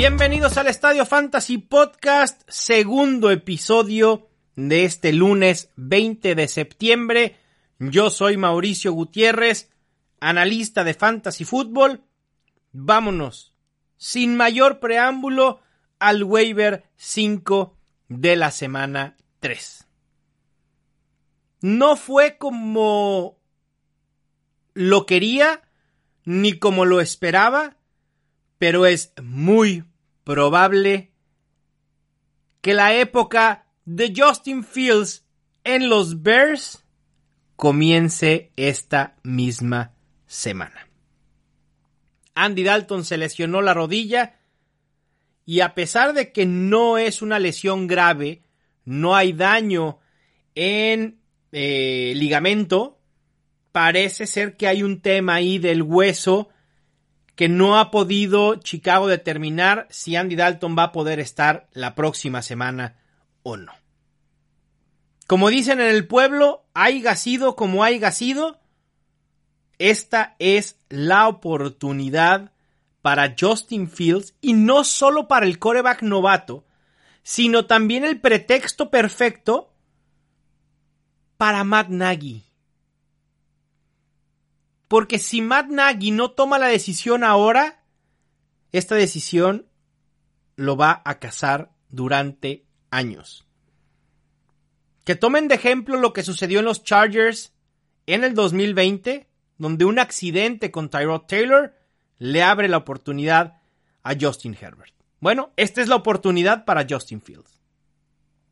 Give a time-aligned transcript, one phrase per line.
[0.00, 7.36] Bienvenidos al Estadio Fantasy Podcast, segundo episodio de este lunes 20 de septiembre.
[7.78, 9.68] Yo soy Mauricio Gutiérrez,
[10.18, 12.02] analista de Fantasy Football.
[12.72, 13.54] Vámonos,
[13.98, 15.60] sin mayor preámbulo,
[15.98, 17.76] al waiver 5
[18.08, 19.86] de la semana 3.
[21.60, 23.36] No fue como
[24.72, 25.60] lo quería
[26.24, 27.76] ni como lo esperaba,
[28.56, 29.84] pero es muy
[30.30, 31.10] probable
[32.60, 35.26] que la época de Justin Fields
[35.64, 36.84] en los Bears
[37.56, 39.92] comience esta misma
[40.26, 40.88] semana.
[42.36, 44.38] Andy Dalton se lesionó la rodilla
[45.46, 48.44] y a pesar de que no es una lesión grave,
[48.84, 49.98] no hay daño
[50.54, 51.18] en
[51.50, 53.00] eh, ligamento,
[53.72, 56.50] parece ser que hay un tema ahí del hueso
[57.40, 62.42] que no ha podido Chicago determinar si Andy Dalton va a poder estar la próxima
[62.42, 62.98] semana
[63.42, 63.72] o no.
[65.26, 68.60] Como dicen en el pueblo, haya sido como haya sido,
[69.78, 72.52] esta es la oportunidad
[73.00, 76.66] para Justin Fields y no solo para el coreback novato,
[77.22, 79.72] sino también el pretexto perfecto
[81.38, 82.49] para Matt Nagy.
[84.90, 87.84] Porque si Matt Nagy no toma la decisión ahora,
[88.72, 89.68] esta decisión
[90.56, 93.46] lo va a cazar durante años.
[95.04, 97.52] Que tomen de ejemplo lo que sucedió en los Chargers
[98.06, 101.72] en el 2020, donde un accidente con Tyrod Taylor
[102.18, 103.62] le abre la oportunidad
[104.02, 104.92] a Justin Herbert.
[105.20, 107.60] Bueno, esta es la oportunidad para Justin Fields.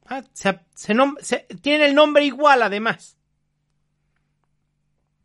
[0.06, 0.22] Ah,
[1.62, 3.17] tiene el nombre igual además.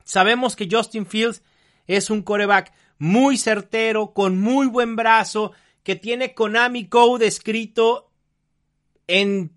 [0.03, 1.43] Sabemos que Justin Fields
[1.87, 5.51] es un coreback muy certero, con muy buen brazo,
[5.83, 8.11] que tiene Konami Code escrito
[9.07, 9.51] en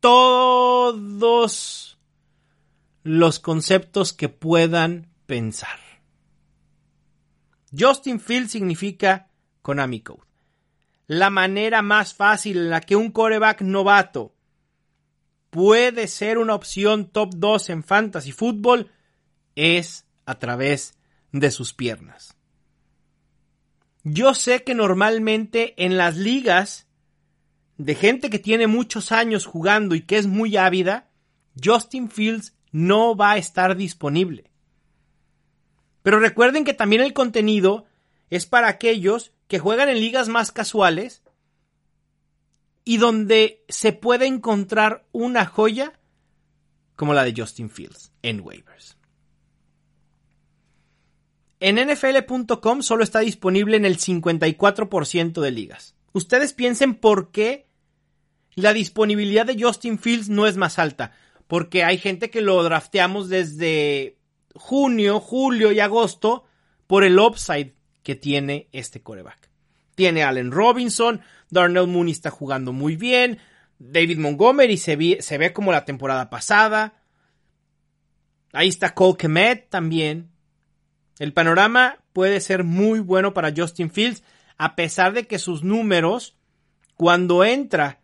[0.00, 1.98] todos
[3.02, 5.78] los conceptos que puedan pensar.
[7.76, 9.30] Justin Fields significa
[9.62, 10.22] Konami Code.
[11.06, 14.34] La manera más fácil en la que un coreback novato
[15.50, 18.90] puede ser una opción top 2 en fantasy fútbol
[19.56, 20.94] es a través
[21.32, 22.36] de sus piernas.
[24.02, 26.86] Yo sé que normalmente en las ligas
[27.78, 31.08] de gente que tiene muchos años jugando y que es muy ávida,
[31.62, 34.50] Justin Fields no va a estar disponible.
[36.02, 37.86] Pero recuerden que también el contenido
[38.30, 41.22] es para aquellos que juegan en ligas más casuales
[42.84, 45.98] y donde se puede encontrar una joya
[46.96, 48.98] como la de Justin Fields en waivers.
[51.60, 55.94] En nfl.com solo está disponible en el 54% de ligas.
[56.12, 57.66] Ustedes piensen por qué
[58.54, 61.12] la disponibilidad de Justin Fields no es más alta.
[61.46, 64.18] Porque hay gente que lo drafteamos desde
[64.54, 66.44] junio, julio y agosto
[66.86, 69.50] por el upside que tiene este coreback.
[69.94, 73.38] Tiene Allen Robinson, Darnell Mooney está jugando muy bien,
[73.78, 77.02] David Montgomery se ve, se ve como la temporada pasada.
[78.52, 80.30] Ahí está Cole Kemet también.
[81.18, 84.22] El panorama puede ser muy bueno para Justin Fields,
[84.56, 86.36] a pesar de que sus números,
[86.96, 88.00] cuando entra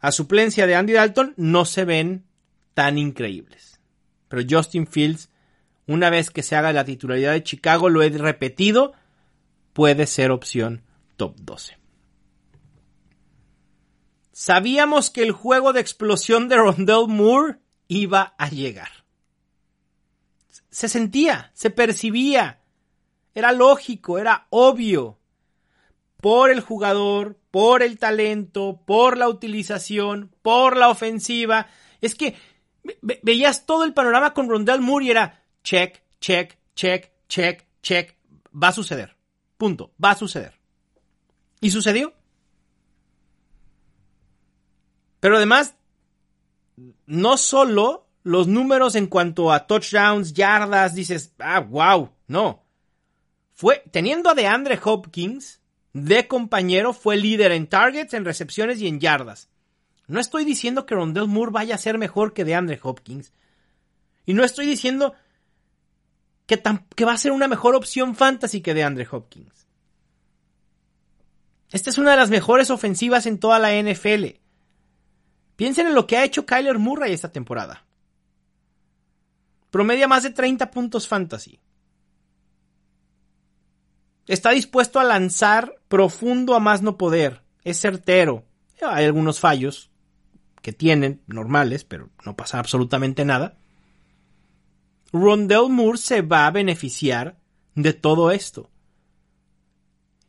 [0.00, 2.24] a suplencia de Andy Dalton, no se ven
[2.74, 3.80] tan increíbles.
[4.28, 5.30] Pero Justin Fields
[5.86, 8.92] una vez que se haga la titularidad de Chicago, lo he repetido,
[9.72, 10.82] puede ser opción
[11.16, 11.78] top 12.
[14.32, 17.58] Sabíamos que el juego de explosión de Rondell Moore
[17.88, 19.05] iba a llegar.
[20.76, 22.60] Se sentía, se percibía,
[23.32, 25.18] era lógico, era obvio.
[26.18, 31.68] Por el jugador, por el talento, por la utilización, por la ofensiva.
[32.02, 32.36] Es que
[33.00, 38.14] veías todo el panorama con Rondell Moore y era, check, check, check, check, check.
[38.52, 39.16] Va a suceder.
[39.56, 39.94] Punto.
[40.04, 40.60] Va a suceder.
[41.62, 42.12] ¿Y sucedió?
[45.20, 45.74] Pero además,
[47.06, 52.64] no solo los números en cuanto a touchdowns, yardas, dices, ah, wow, no.
[53.52, 55.60] Fue, teniendo a DeAndre Hopkins
[55.92, 59.48] de compañero, fue líder en targets, en recepciones y en yardas.
[60.08, 63.32] No estoy diciendo que Rondell Moore vaya a ser mejor que DeAndre Hopkins.
[64.24, 65.14] Y no estoy diciendo
[66.46, 66.60] que,
[66.96, 69.68] que va a ser una mejor opción fantasy que DeAndre Hopkins.
[71.70, 74.40] Esta es una de las mejores ofensivas en toda la NFL.
[75.54, 77.85] Piensen en lo que ha hecho Kyler Murray esta temporada.
[79.76, 81.60] Promedia más de 30 puntos fantasy.
[84.26, 87.42] Está dispuesto a lanzar profundo a más no poder.
[87.62, 88.46] Es certero.
[88.80, 89.90] Hay algunos fallos
[90.62, 93.58] que tienen, normales, pero no pasa absolutamente nada.
[95.12, 97.38] Rondell Moore se va a beneficiar
[97.74, 98.70] de todo esto.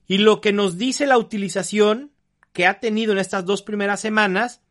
[0.07, 2.11] Y lo que nos dice la utilización
[2.51, 4.61] que ha tenido en estas dos primeras semanas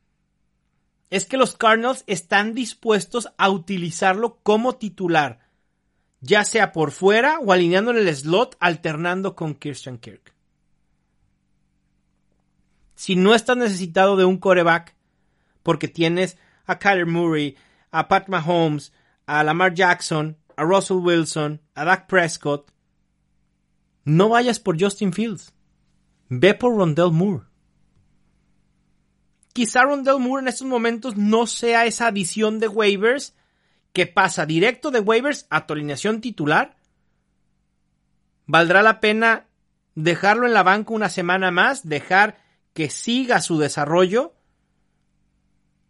[1.11, 5.41] es que los Cardinals están dispuestos a utilizarlo como titular,
[6.21, 10.35] ya sea por fuera o alineando en el slot alternando con Christian Kirk.
[12.95, 14.97] Si no estás necesitado de un coreback
[15.63, 17.57] porque tienes a Kyler Murray,
[17.91, 18.93] a Pat Mahomes,
[19.27, 22.73] a Lamar Jackson, a Russell Wilson, a Dak Prescott,
[24.05, 25.53] no vayas por Justin Fields.
[26.29, 27.45] Ve por Rondell Moore.
[29.57, 33.35] Quizá Rondell Moore en estos momentos no sea esa adición de waivers
[33.95, 36.77] que pasa directo de waivers a tu alineación titular.
[38.45, 39.47] Valdrá la pena
[39.95, 42.37] dejarlo en la banca una semana más, dejar
[42.75, 44.35] que siga su desarrollo.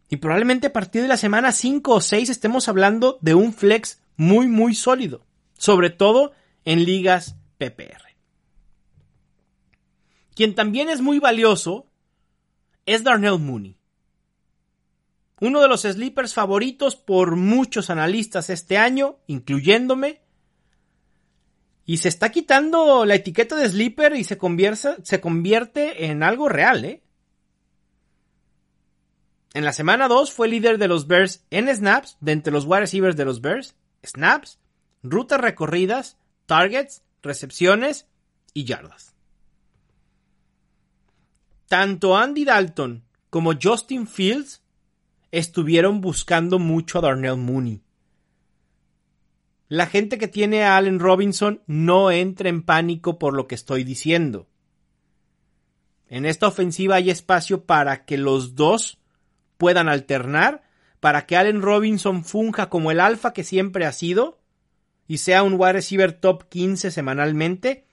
[0.08, 4.00] Y probablemente a partir de la semana 5 o 6 estemos hablando de un flex
[4.16, 5.26] muy, muy sólido.
[5.58, 6.30] Sobre todo
[6.64, 8.14] en ligas PPR.
[10.36, 11.88] Quien también es muy valioso
[12.86, 13.76] es Darnell Mooney.
[15.40, 20.22] Uno de los sleepers favoritos por muchos analistas este año, incluyéndome.
[21.84, 27.02] Y se está quitando la etiqueta de sleeper y se convierte, en algo real, ¿eh?
[29.52, 32.80] En la semana 2 fue líder de los Bears en snaps, de entre los wide
[32.80, 33.74] receivers de los Bears,
[34.04, 34.58] snaps,
[35.02, 38.06] rutas recorridas, targets, recepciones
[38.52, 39.15] y yardas.
[41.68, 44.62] Tanto Andy Dalton como Justin Fields
[45.32, 47.82] estuvieron buscando mucho a Darnell Mooney.
[49.68, 53.82] La gente que tiene a Allen Robinson no entra en pánico por lo que estoy
[53.82, 54.46] diciendo.
[56.08, 58.98] En esta ofensiva hay espacio para que los dos
[59.58, 60.62] puedan alternar,
[61.00, 64.38] para que Allen Robinson funja como el alfa que siempre ha sido
[65.08, 67.86] y sea un wide receiver top 15 semanalmente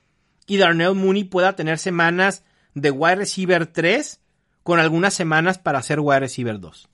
[0.45, 2.43] y Darnell Mooney pueda tener semanas
[2.73, 4.19] de wide receiver 3
[4.63, 6.89] con algunas semanas para ser wide receiver 2.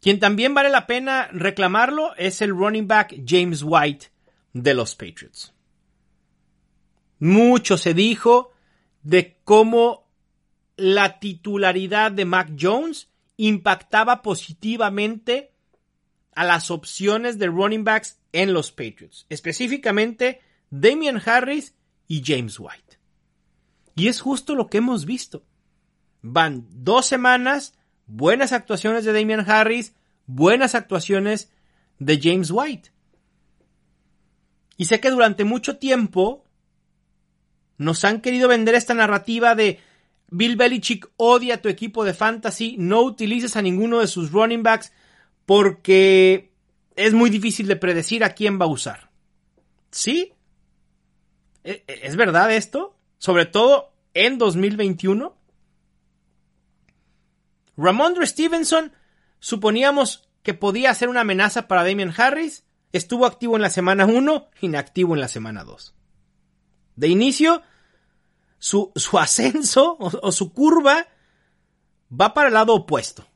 [0.00, 4.06] Quien también vale la pena reclamarlo es el running back James White
[4.54, 5.52] de los Patriots.
[7.18, 8.52] Mucho se dijo
[9.02, 10.08] de cómo
[10.76, 15.52] la titularidad de Mac Jones impactaba positivamente
[16.34, 21.74] a las opciones de running backs en los Patriots, específicamente Damian Harris
[22.10, 22.98] y James White.
[23.94, 25.44] Y es justo lo que hemos visto.
[26.22, 29.94] Van dos semanas, buenas actuaciones de Damian Harris,
[30.26, 31.52] buenas actuaciones
[32.00, 32.90] de James White.
[34.76, 36.44] Y sé que durante mucho tiempo
[37.78, 39.78] nos han querido vender esta narrativa de
[40.30, 44.64] Bill Belichick odia a tu equipo de fantasy, no utilices a ninguno de sus running
[44.64, 44.92] backs
[45.46, 46.50] porque
[46.96, 49.10] es muy difícil de predecir a quién va a usar.
[49.92, 50.39] Sí, ¿E-, e-,
[51.64, 52.96] ¿Es verdad esto?
[53.18, 55.36] Sobre todo en 2021.
[57.76, 58.92] Ramondre Stevenson
[59.38, 62.64] suponíamos que podía ser una amenaza para Damian Harris.
[62.92, 65.94] Estuvo activo en la semana 1, inactivo en la semana 2.
[66.96, 67.62] De inicio,
[68.58, 71.06] su, ascenso o, o, su curva
[72.12, 73.26] va para el lado opuesto.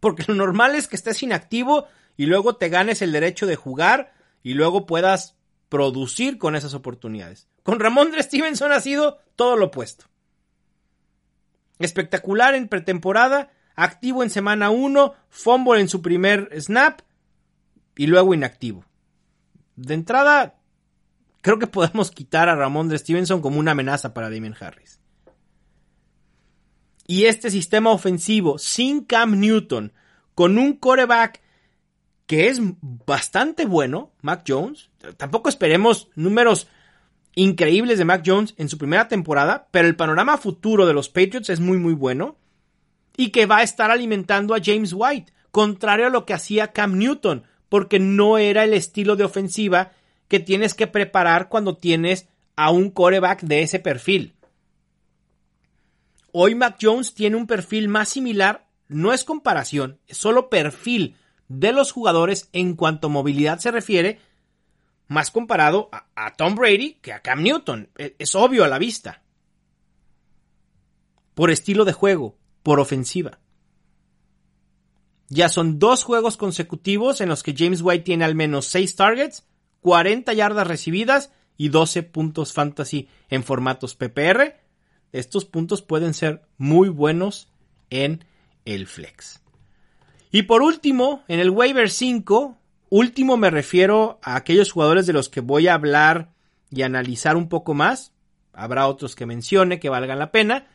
[0.00, 4.12] Porque lo normal es que estés inactivo y luego te ganes el derecho de jugar
[4.42, 5.36] y luego puedas
[5.68, 7.48] producir con esas oportunidades.
[7.68, 10.06] Con Ramondre Stevenson ha sido todo lo opuesto.
[11.78, 17.02] Espectacular en pretemporada, activo en semana 1, fumble en su primer snap
[17.94, 18.86] y luego inactivo.
[19.76, 20.58] De entrada,
[21.42, 25.02] creo que podemos quitar a Ramondre Stevenson como una amenaza para Damien Harris.
[27.06, 29.92] Y este sistema ofensivo sin Cam Newton,
[30.34, 31.42] con un coreback
[32.26, 36.66] que es bastante bueno, Mac Jones, tampoco esperemos números
[37.42, 41.50] increíbles de Mac Jones en su primera temporada, pero el panorama futuro de los Patriots
[41.50, 42.36] es muy muy bueno.
[43.16, 46.98] y que va a estar alimentando a James White, contrario a lo que hacía Cam
[46.98, 49.90] Newton, porque no era el estilo de ofensiva
[50.28, 54.34] que tienes que preparar cuando tienes a un coreback de ese perfil.
[56.30, 61.16] Hoy Mac Jones tiene un perfil más similar, no es comparación, es solo perfil
[61.48, 64.20] de los jugadores en cuanto a movilidad se refiere,
[65.08, 67.90] más comparado a, Tom Brady que a Cam Newton.
[67.96, 69.22] Es, es obvio a la vista.
[71.34, 73.40] Por estilo de juego, por ofensiva.
[75.28, 79.46] Ya son dos juegos consecutivos en los que James White tiene al menos 6 targets,
[79.80, 84.56] 40 yardas recibidas y 12 puntos fantasy en formatos PPR.
[85.12, 87.48] Estos puntos pueden ser muy buenos
[87.90, 88.24] en
[88.64, 89.40] el flex.
[90.30, 92.56] Y por último, en el waiver 5,
[92.90, 96.32] último me refiero a aquellos jugadores de los que voy a hablar
[96.70, 98.12] y analizar un poco más.
[98.52, 100.66] Habrá otros que mencione que valgan la pena.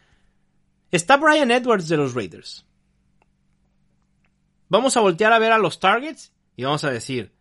[0.92, 2.66] Está Brian Edwards de los Raiders.
[4.70, 7.32] Vamos a voltear a ver a los targets y vamos a decir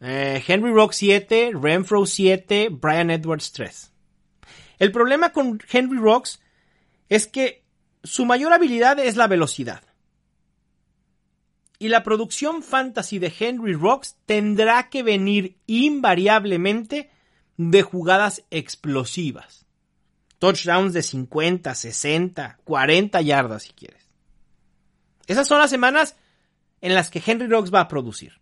[0.00, 3.92] eh, Henry Rock 7, Renfro 7, Brian Edwards 3.
[4.78, 6.40] El problema con Henry Rocks
[7.08, 7.64] es que
[8.04, 9.82] su mayor habilidad es la velocidad.
[11.78, 17.10] Y la producción fantasy de Henry Rocks tendrá que venir invariablemente
[17.56, 19.66] de jugadas explosivas.
[20.38, 24.08] Touchdowns de 50, 60, 40 yardas si quieres.
[25.26, 26.16] Esas son las semanas
[26.80, 28.40] en las que Henry Rocks va a producir.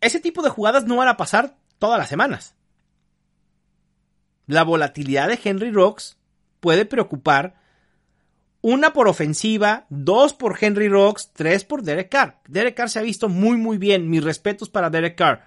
[0.00, 2.54] Ese tipo de jugadas no van a pasar todas las semanas.
[4.46, 6.16] La volatilidad de Henry Rocks
[6.60, 7.60] puede preocupar
[8.68, 12.40] una por ofensiva, dos por Henry Rocks, tres por Derek Carr.
[12.48, 14.10] Derek Carr se ha visto muy muy bien.
[14.10, 15.46] Mis respetos para Derek Carr.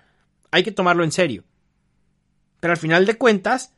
[0.51, 1.43] Hay que tomarlo en serio.
[2.61, 3.73] Pero al final de cuentas,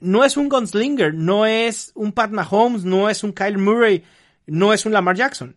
[0.00, 4.04] no es un gunslinger, no es un Pat Mahomes, no es un Kyle Murray,
[4.44, 5.56] no es un Lamar Jackson.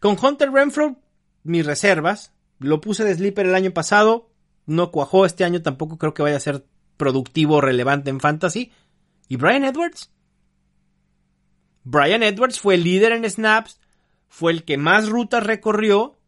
[0.00, 0.96] Con Hunter Renfro,
[1.44, 2.32] mis reservas.
[2.58, 4.28] Lo puse de sleeper el año pasado.
[4.66, 6.66] No cuajó este año, tampoco creo que vaya a ser
[6.96, 8.72] productivo o relevante en fantasy.
[9.28, 10.10] ¿Y Brian Edwards?
[11.84, 13.80] Brian Edwards fue el líder en snaps,
[14.28, 16.18] fue el que más rutas recorrió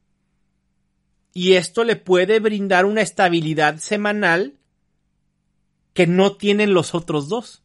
[1.32, 4.58] y esto le puede brindar una estabilidad semanal
[5.92, 7.62] que no tienen los otros dos.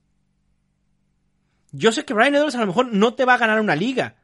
[1.71, 4.15] Yo sé que Brian Edwards a lo mejor no te va a ganar una liga,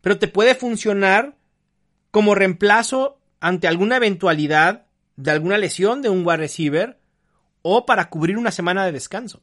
[0.00, 1.36] pero te puede funcionar
[2.10, 4.86] como reemplazo ante alguna eventualidad
[5.16, 7.00] de alguna lesión de un wide receiver
[7.62, 9.42] o para cubrir una semana de descanso.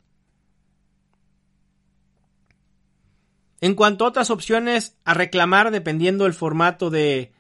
[3.61, 7.31] En cuanto a otras opciones a reclamar dependiendo del formato de,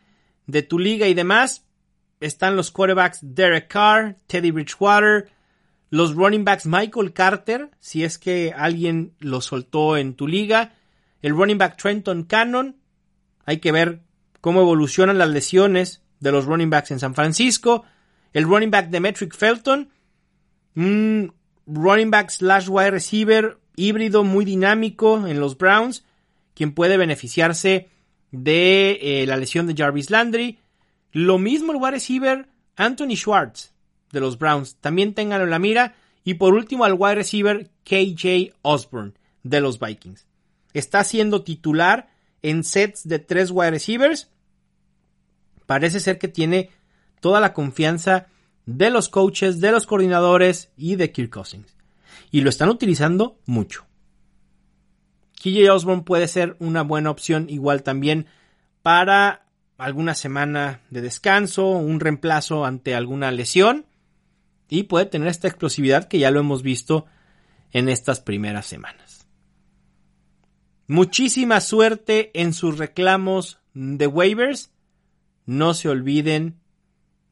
[0.47, 1.65] de tu liga y demás,
[2.19, 5.29] están los quarterbacks Derek Carr, Teddy Bridgewater,
[5.89, 10.73] los running backs Michael Carter, si es que alguien lo soltó en tu liga,
[11.21, 12.77] el running back Trenton Cannon,
[13.45, 14.01] hay que ver
[14.39, 17.83] cómo evolucionan las lesiones de los running backs en San Francisco.
[18.33, 19.89] El running back de Metric Felton.
[20.75, 21.33] Un
[21.65, 26.05] running back slash wide receiver híbrido muy dinámico en los Browns.
[26.53, 27.89] Quien puede beneficiarse
[28.31, 30.59] de eh, la lesión de Jarvis Landry.
[31.11, 33.73] Lo mismo el wide receiver Anthony Schwartz
[34.11, 34.75] de los Browns.
[34.75, 35.95] También ténganlo en la mira.
[36.23, 40.25] Y por último al wide receiver KJ Osborne de los Vikings.
[40.73, 42.09] Está siendo titular
[42.41, 44.29] en sets de tres wide receivers.
[45.65, 46.69] Parece ser que tiene
[47.19, 48.27] toda la confianza
[48.65, 51.75] de los coaches, de los coordinadores y de Kirk Cousins.
[52.29, 53.85] Y lo están utilizando mucho.
[55.41, 58.27] KJ Osborne puede ser una buena opción igual también
[58.83, 59.47] para
[59.79, 63.87] alguna semana de descanso, un reemplazo ante alguna lesión
[64.69, 67.07] y puede tener esta explosividad que ya lo hemos visto
[67.71, 69.25] en estas primeras semanas.
[70.85, 74.69] Muchísima suerte en sus reclamos de waivers.
[75.47, 76.59] No se olviden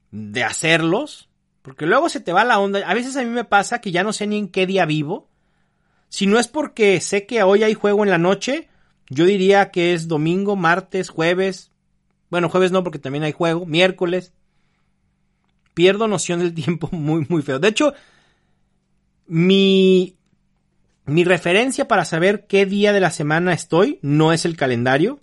[0.09, 1.29] de hacerlos,
[1.61, 2.79] porque luego se te va la onda.
[2.87, 5.28] A veces a mí me pasa que ya no sé ni en qué día vivo.
[6.09, 8.67] Si no es porque sé que hoy hay juego en la noche,
[9.09, 11.71] yo diría que es domingo, martes, jueves.
[12.29, 14.33] Bueno, jueves no porque también hay juego, miércoles.
[15.73, 17.59] Pierdo noción del tiempo muy, muy feo.
[17.59, 17.93] De hecho,
[19.27, 20.19] mi
[21.09, 25.19] mi referencia para saber qué día de la semana estoy no es el calendario,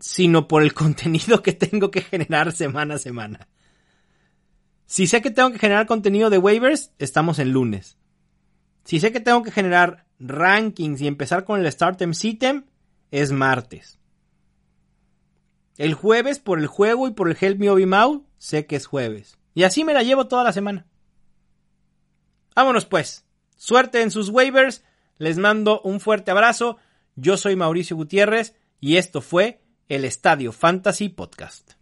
[0.00, 3.48] sino por el contenido que tengo que generar semana a semana.
[4.86, 7.96] Si sé que tengo que generar contenido de waivers, estamos en lunes.
[8.84, 12.64] Si sé que tengo que generar rankings y empezar con el Startem Sitem,
[13.10, 13.98] es martes.
[15.76, 18.86] El jueves, por el juego y por el Help Me Obi Mau, sé que es
[18.86, 19.38] jueves.
[19.54, 20.86] Y así me la llevo toda la semana.
[22.54, 23.24] Vámonos pues.
[23.56, 24.84] Suerte en sus waivers.
[25.18, 26.78] Les mando un fuerte abrazo.
[27.14, 31.81] Yo soy Mauricio Gutiérrez y esto fue el Estadio Fantasy Podcast.